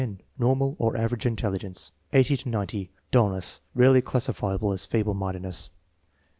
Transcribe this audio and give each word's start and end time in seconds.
Normal, 0.39 0.75
or 0.79 0.97
average, 0.97 1.27
intelligence. 1.27 1.91
80 2.11 2.49
90.' 2.49 2.89
Dullness, 3.11 3.61
rarely 3.75 4.01
classifiable 4.01 4.71
as 4.73 4.83
feeble 4.87 5.13
mindedness. 5.13 5.69